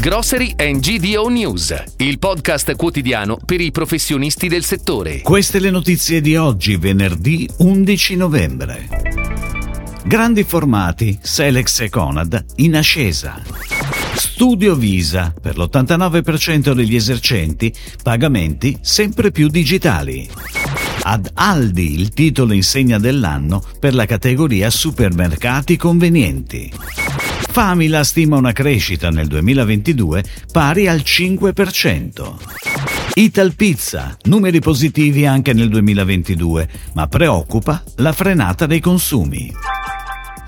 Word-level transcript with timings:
Grocery 0.00 0.54
and 0.56 0.78
GDO 0.78 1.26
News, 1.26 1.74
il 1.96 2.20
podcast 2.20 2.76
quotidiano 2.76 3.36
per 3.44 3.60
i 3.60 3.72
professionisti 3.72 4.46
del 4.46 4.62
settore. 4.62 5.22
Queste 5.22 5.58
le 5.58 5.70
notizie 5.70 6.20
di 6.20 6.36
oggi, 6.36 6.76
venerdì 6.76 7.48
11 7.58 8.14
novembre. 8.14 8.88
Grandi 10.04 10.44
formati, 10.44 11.18
Selex 11.20 11.80
e 11.80 11.88
Conad 11.88 12.44
in 12.58 12.76
ascesa. 12.76 13.42
Studio 14.14 14.76
Visa, 14.76 15.34
per 15.38 15.58
l'89% 15.58 16.74
degli 16.74 16.94
esercenti, 16.94 17.74
pagamenti 18.00 18.78
sempre 18.80 19.32
più 19.32 19.48
digitali. 19.48 20.30
Ad 21.02 21.28
Aldi 21.34 21.98
il 21.98 22.10
titolo 22.10 22.52
insegna 22.52 23.00
dell'anno 23.00 23.60
per 23.80 23.94
la 23.94 24.06
categoria 24.06 24.70
supermercati 24.70 25.76
convenienti. 25.76 26.72
Famila 27.40 28.04
stima 28.04 28.36
una 28.36 28.52
crescita 28.52 29.10
nel 29.10 29.26
2022 29.26 30.24
pari 30.52 30.88
al 30.88 30.98
5%. 31.04 32.34
Ital 33.14 33.54
Pizza, 33.54 34.16
numeri 34.24 34.60
positivi 34.60 35.26
anche 35.26 35.52
nel 35.52 35.68
2022, 35.68 36.68
ma 36.94 37.08
preoccupa 37.08 37.82
la 37.96 38.12
frenata 38.12 38.66
dei 38.66 38.80
consumi. 38.80 39.52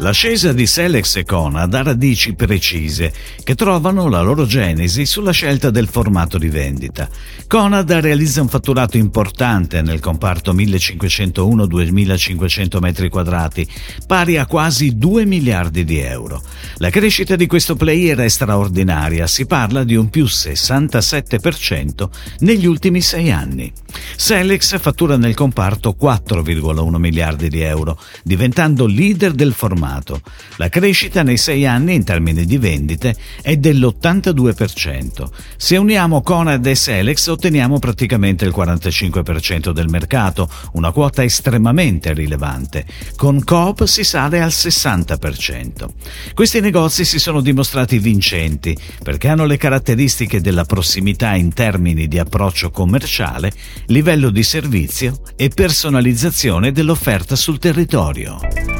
L'ascesa 0.01 0.53
di 0.55 0.67
Selex 0.67 1.17
e 1.17 1.27
Conad 1.27 1.75
ha 1.75 1.83
radici 1.83 2.33
precise 2.33 3.13
che 3.45 3.55
trovano 3.55 4.09
la 4.09 4.23
loro 4.23 4.47
genesi 4.47 5.05
sulla 5.05 5.31
scelta 5.31 5.69
del 5.69 5.89
formato 5.89 6.39
di 6.39 6.49
vendita. 6.49 7.07
Conad 7.47 7.93
realizza 7.93 8.41
un 8.41 8.49
fatturato 8.49 8.97
importante 8.97 9.83
nel 9.83 10.01
comparto 10.01 10.55
1501-2500 10.55 12.79
m2, 12.81 13.67
pari 14.07 14.39
a 14.39 14.47
quasi 14.47 14.97
2 14.97 15.27
miliardi 15.27 15.85
di 15.85 15.99
euro. 15.99 16.43
La 16.79 16.89
crescita 16.89 17.37
di 17.37 17.47
questo 17.47 17.77
player 17.77 18.21
è 18.21 18.29
straordinaria, 18.29 19.27
si 19.27 19.45
parla 19.45 19.85
di 19.85 19.97
un 19.97 20.09
più 20.09 20.25
67% 20.25 22.09
negli 22.39 22.65
ultimi 22.65 23.03
sei 23.03 23.31
anni. 23.31 23.71
Selex 24.17 24.79
fattura 24.79 25.19
nel 25.19 25.35
comparto 25.35 25.95
4,1 26.01 26.97
miliardi 26.97 27.51
di 27.51 27.61
euro, 27.61 28.01
diventando 28.23 28.87
leader 28.87 29.33
del 29.33 29.53
formato 29.53 29.89
confermato. 29.91 30.21
La 30.57 30.69
crescita 30.69 31.23
nei 31.23 31.37
sei 31.37 31.67
anni 31.67 31.95
in 31.95 32.05
termini 32.05 32.45
di 32.45 32.59
vendite 32.59 33.17
è 33.43 33.57
dell'82%. 33.57 35.29
Se 35.57 35.77
uniamo 35.77 36.23
Conad 36.23 36.65
e 36.67 36.75
Selex 36.75 37.27
otteniamo 37.27 37.79
praticamente 37.79 38.45
il 38.45 38.55
45% 38.57 39.71
del 39.71 39.89
mercato, 39.89 40.49
una 40.73 40.93
quota 40.93 41.25
estremamente 41.25 42.13
rilevante. 42.13 42.87
Con 43.17 43.43
Coop 43.43 43.85
si 43.85 44.05
sale 44.05 44.41
al 44.41 44.51
60%. 44.51 45.89
Questi 46.35 46.61
negozi 46.61 47.05
si 47.05 47.19
sono 47.19 47.41
dimostrati 47.41 47.99
vincenti 47.99 48.77
perché 49.03 49.29
hanno 49.29 49.47
le 49.47 49.57
caratteristiche 49.57 50.41
della 50.41 50.65
prossimità 50.65 51.35
in 51.35 51.53
termini 51.53 52.07
di 52.07 52.19
approccio 52.19 52.71
commerciale, 52.71 53.53
livello 53.87 54.31
di 54.31 54.43
servizio 54.43 55.21
e 55.37 55.49
personalizzazione 55.49 56.73
dell'offerta 56.73 57.35
sul 57.35 57.59
territorio. 57.59 58.80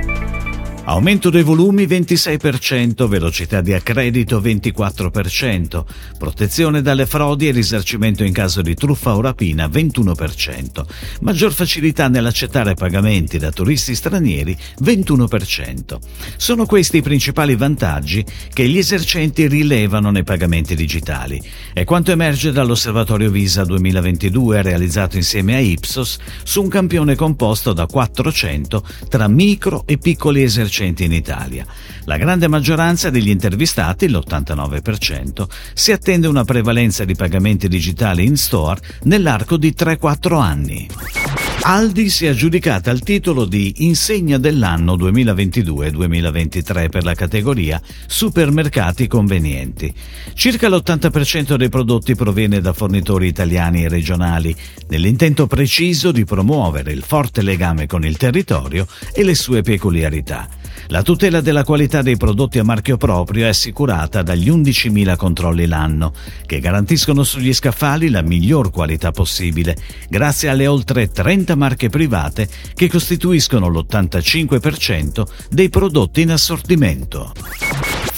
Aumento 0.91 1.29
dei 1.29 1.43
volumi 1.43 1.85
26%, 1.85 3.07
velocità 3.07 3.61
di 3.61 3.71
accredito 3.71 4.41
24%, 4.41 5.85
protezione 6.17 6.81
dalle 6.81 7.05
frodi 7.05 7.47
e 7.47 7.51
risarcimento 7.51 8.25
in 8.25 8.33
caso 8.33 8.61
di 8.61 8.75
truffa 8.75 9.15
o 9.15 9.21
rapina 9.21 9.67
21%, 9.67 10.83
maggior 11.21 11.53
facilità 11.53 12.09
nell'accettare 12.09 12.73
pagamenti 12.73 13.37
da 13.37 13.51
turisti 13.51 13.95
stranieri 13.95 14.53
21%. 14.83 15.97
Sono 16.35 16.65
questi 16.65 16.97
i 16.97 17.01
principali 17.01 17.55
vantaggi 17.55 18.25
che 18.51 18.67
gli 18.67 18.77
esercenti 18.77 19.47
rilevano 19.47 20.11
nei 20.11 20.25
pagamenti 20.25 20.75
digitali. 20.75 21.41
È 21.71 21.85
quanto 21.85 22.11
emerge 22.11 22.51
dall'Osservatorio 22.51 23.31
Visa 23.31 23.63
2022 23.63 24.61
realizzato 24.61 25.15
insieme 25.15 25.55
a 25.55 25.59
Ipsos 25.59 26.17
su 26.43 26.61
un 26.61 26.67
campione 26.67 27.15
composto 27.15 27.71
da 27.71 27.85
400 27.85 28.85
tra 29.07 29.29
micro 29.29 29.83
e 29.87 29.97
piccoli 29.97 30.43
esercenti 30.43 30.79
esercenti 30.81 31.03
in 31.03 31.13
Italia. 31.13 31.65
La 32.05 32.17
grande 32.17 32.47
maggioranza 32.47 33.09
degli 33.09 33.29
intervistati, 33.29 34.09
l'89%, 34.09 35.45
si 35.73 35.91
attende 35.91 36.27
una 36.27 36.43
prevalenza 36.43 37.05
di 37.05 37.15
pagamenti 37.15 37.67
digitali 37.67 38.25
in 38.25 38.37
store 38.37 38.81
nell'arco 39.03 39.57
di 39.57 39.73
3-4 39.77 40.41
anni. 40.41 40.87
Aldi 41.63 42.09
si 42.09 42.25
è 42.25 42.29
aggiudicata 42.29 42.89
il 42.89 43.01
titolo 43.01 43.45
di 43.45 43.85
Insegna 43.85 44.39
dell'anno 44.39 44.95
2022-2023 44.95 46.89
per 46.89 47.03
la 47.03 47.13
categoria 47.13 47.79
Supermercati 48.07 49.05
convenienti. 49.05 49.93
Circa 50.33 50.69
l'80% 50.69 51.55
dei 51.57 51.69
prodotti 51.69 52.15
proviene 52.15 52.61
da 52.61 52.73
fornitori 52.73 53.27
italiani 53.27 53.83
e 53.83 53.89
regionali, 53.89 54.55
nell'intento 54.89 55.45
preciso 55.45 56.11
di 56.11 56.25
promuovere 56.25 56.91
il 56.91 57.03
forte 57.03 57.43
legame 57.43 57.85
con 57.85 58.03
il 58.05 58.17
territorio 58.17 58.87
e 59.13 59.23
le 59.23 59.35
sue 59.35 59.61
peculiarità. 59.61 60.47
La 60.87 61.03
tutela 61.03 61.41
della 61.41 61.63
qualità 61.63 62.01
dei 62.01 62.17
prodotti 62.17 62.59
a 62.59 62.63
marchio 62.63 62.97
proprio 62.97 63.45
è 63.45 63.49
assicurata 63.49 64.21
dagli 64.21 64.49
11.000 64.49 65.15
controlli 65.15 65.65
l'anno, 65.65 66.13
che 66.45 66.59
garantiscono 66.59 67.23
sugli 67.23 67.53
scaffali 67.53 68.09
la 68.09 68.21
miglior 68.21 68.71
qualità 68.71 69.11
possibile, 69.11 69.75
grazie 70.09 70.49
alle 70.49 70.67
oltre 70.67 71.09
30 71.09 71.55
marche 71.55 71.89
private 71.89 72.47
che 72.73 72.89
costituiscono 72.89 73.69
l'85% 73.69 75.23
dei 75.49 75.69
prodotti 75.69 76.21
in 76.21 76.31
assortimento. 76.31 77.70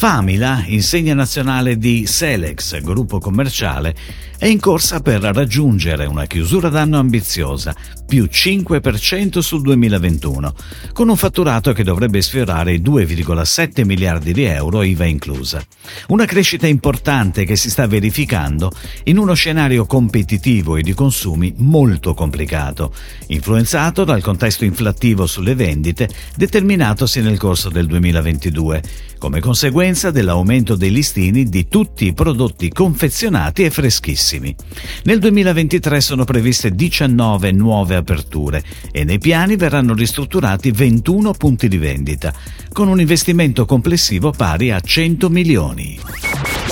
Famila, 0.04 0.66
insegna 0.66 1.14
nazionale 1.14 1.78
di 1.78 2.06
Selex, 2.06 2.82
gruppo 2.82 3.20
commerciale, 3.20 3.96
è 4.38 4.48
in 4.48 4.60
corsa 4.60 5.00
per 5.00 5.22
raggiungere 5.22 6.06
una 6.06 6.26
chiusura 6.26 6.68
d'anno 6.68 7.00
ambiziosa, 7.00 7.74
più 8.06 8.28
5% 8.30 9.40
sul 9.40 9.62
2021, 9.62 10.54
con 10.92 11.08
un 11.08 11.16
fatturato 11.16 11.72
che 11.72 11.86
dovrebbe 11.86 12.22
sfiorare 12.22 12.74
i 12.74 12.82
2,7 12.82 13.86
miliardi 13.86 14.34
di 14.34 14.44
euro 14.44 14.84
IVA 14.84 15.06
inclusa. 15.06 15.64
Una 16.08 16.26
crescita 16.26 16.68
importante 16.68 17.46
che 17.46 17.56
si 17.56 17.70
sta 17.70 17.88
verificando 17.88 18.70
in 19.06 19.18
uno 19.18 19.34
scenario 19.34 19.86
competitivo 19.86 20.76
e 20.76 20.82
di 20.82 20.94
consumi 20.94 21.54
molto 21.60 22.14
complicato, 22.14 22.94
influenzato 23.28 24.04
dal 24.04 24.22
contesto 24.22 24.66
inflattivo 24.66 25.26
sulle 25.26 25.56
vendite 25.56 26.10
determinatosi 26.36 27.22
nel 27.22 27.38
corso 27.38 27.70
del 27.70 27.88
2022, 27.88 28.84
come 29.18 29.40
conseguenza 29.40 29.92
dell'aumento 29.94 30.76
dei 30.76 30.92
listini 30.92 31.44
di 31.44 31.68
tutti 31.68 32.08
i 32.08 32.14
prodotti 32.14 32.70
confezionati 32.70 33.64
e 33.64 33.70
freschissimi. 33.70 34.56
Nel 35.04 35.20
2023 35.20 36.02
sono 36.02 36.24
previste 36.24 36.72
19 36.72 37.52
nuove 37.52 37.96
aperture 37.96 38.64
e 38.92 39.04
nei 39.04 39.20
piani 39.20 39.56
verranno 39.56 39.94
ristrutturati 39.94 40.72
21 40.72 41.34
punti 41.34 41.68
di 41.68 41.78
vendita, 41.78 42.34
con 42.72 42.88
un 42.88 43.00
investimento 43.00 43.66
complessivo 43.66 44.32
pari 44.32 44.72
a 44.72 44.80
100 44.80 45.30
milioni. 45.30 45.93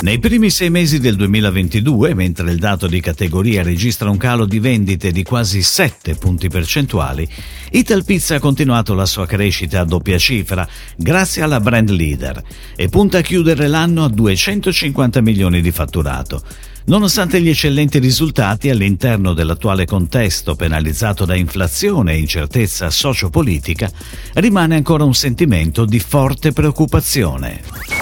Nei 0.02 0.18
primi 0.18 0.50
sei 0.50 0.68
mesi 0.68 0.98
del 0.98 1.14
2022, 1.14 2.12
mentre 2.14 2.50
il 2.50 2.58
dato 2.58 2.88
di 2.88 3.00
categoria 3.00 3.62
registra 3.62 4.10
un 4.10 4.16
calo 4.16 4.46
di 4.46 4.58
vendite 4.58 5.12
di 5.12 5.22
quasi 5.22 5.62
7 5.62 6.16
punti 6.16 6.48
percentuali, 6.48 7.28
Ital 7.70 8.04
Pizza 8.04 8.34
ha 8.34 8.40
continuato 8.40 8.94
la 8.94 9.06
sua 9.06 9.26
crescita 9.26 9.78
a 9.78 9.84
doppia 9.84 10.18
cifra 10.18 10.66
grazie 10.96 11.42
alla 11.42 11.60
brand 11.60 11.88
leader 11.90 12.42
e 12.74 12.88
punta 12.88 13.18
a 13.18 13.20
chiudere 13.20 13.68
l'anno 13.68 14.02
a 14.02 14.08
250 14.08 15.20
milioni 15.20 15.60
di 15.60 15.70
fatturato. 15.70 16.42
Nonostante 16.86 17.40
gli 17.40 17.50
eccellenti 17.50 18.00
risultati 18.00 18.70
all'interno 18.70 19.34
dell'attuale 19.34 19.84
contesto 19.84 20.56
penalizzato 20.56 21.24
da 21.24 21.36
inflazione 21.36 22.14
e 22.14 22.18
incertezza 22.18 22.90
sociopolitica, 22.90 23.88
rimane 24.34 24.74
ancora 24.74 25.04
un 25.04 25.14
sentimento 25.14 25.84
di 25.84 26.00
forte 26.00 26.50
preoccupazione. 26.50 28.01